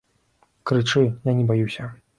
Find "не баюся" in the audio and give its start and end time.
1.41-1.93